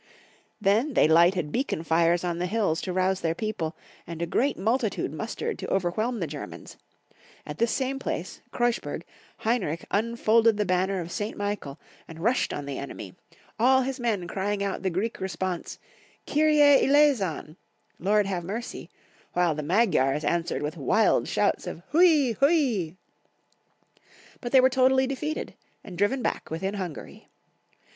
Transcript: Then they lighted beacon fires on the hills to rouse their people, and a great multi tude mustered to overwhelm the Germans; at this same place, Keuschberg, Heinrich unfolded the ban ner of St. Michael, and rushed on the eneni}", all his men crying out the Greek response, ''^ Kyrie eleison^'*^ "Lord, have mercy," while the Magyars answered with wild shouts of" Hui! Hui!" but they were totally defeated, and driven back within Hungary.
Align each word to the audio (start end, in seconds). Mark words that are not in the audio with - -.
Then 0.59 0.95
they 0.95 1.07
lighted 1.07 1.51
beacon 1.51 1.83
fires 1.83 2.23
on 2.23 2.39
the 2.39 2.47
hills 2.47 2.81
to 2.81 2.91
rouse 2.91 3.21
their 3.21 3.35
people, 3.35 3.75
and 4.07 4.19
a 4.19 4.25
great 4.25 4.57
multi 4.57 4.89
tude 4.89 5.13
mustered 5.13 5.59
to 5.59 5.69
overwhelm 5.71 6.19
the 6.19 6.25
Germans; 6.25 6.75
at 7.45 7.59
this 7.59 7.69
same 7.69 7.99
place, 7.99 8.41
Keuschberg, 8.51 9.03
Heinrich 9.37 9.85
unfolded 9.91 10.57
the 10.57 10.65
ban 10.65 10.89
ner 10.89 11.01
of 11.01 11.11
St. 11.11 11.37
Michael, 11.37 11.79
and 12.07 12.17
rushed 12.17 12.51
on 12.51 12.65
the 12.65 12.77
eneni}", 12.77 13.13
all 13.59 13.83
his 13.83 13.99
men 13.99 14.27
crying 14.27 14.63
out 14.63 14.81
the 14.81 14.89
Greek 14.89 15.19
response, 15.21 15.77
''^ 16.27 16.33
Kyrie 16.33 16.81
eleison^'*^ 16.83 17.55
"Lord, 17.99 18.25
have 18.25 18.43
mercy," 18.43 18.89
while 19.33 19.53
the 19.53 19.61
Magyars 19.61 20.23
answered 20.23 20.63
with 20.63 20.77
wild 20.77 21.27
shouts 21.27 21.67
of" 21.67 21.83
Hui! 21.91 22.31
Hui!" 22.39 22.93
but 24.41 24.51
they 24.51 24.61
were 24.61 24.67
totally 24.67 25.05
defeated, 25.05 25.53
and 25.83 25.95
driven 25.95 26.23
back 26.23 26.49
within 26.49 26.73
Hungary. 26.73 27.29